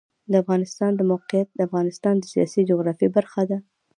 [0.31, 3.57] د افغانستان د موقعیت د افغانستان د سیاسي جغرافیه برخه ده.